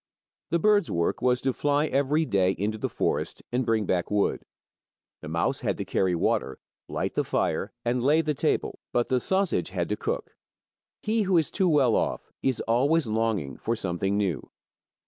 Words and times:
The 0.49 0.57
bird's 0.57 0.89
work 0.89 1.21
was 1.21 1.41
to 1.41 1.53
fly 1.53 1.85
every 1.85 2.25
day 2.25 2.53
into 2.57 2.79
the 2.79 2.89
forest 2.89 3.43
and 3.51 3.63
bring 3.63 3.85
back 3.85 4.09
wood. 4.09 4.41
The 5.21 5.27
mouse 5.27 5.59
had 5.59 5.77
to 5.77 5.85
carry 5.85 6.15
water, 6.15 6.57
light 6.89 7.13
the 7.13 7.23
fire, 7.23 7.71
and 7.85 8.01
lay 8.01 8.21
the 8.21 8.33
table, 8.33 8.79
but 8.93 9.09
the 9.09 9.19
sausage 9.19 9.69
had 9.69 9.89
to 9.89 9.95
cook. 9.95 10.31
He 11.03 11.21
who 11.21 11.37
is 11.37 11.51
too 11.51 11.69
well 11.69 11.95
off 11.95 12.31
is 12.41 12.61
always 12.61 13.05
longing 13.05 13.57
for 13.59 13.75
something 13.75 14.17
new. 14.17 14.49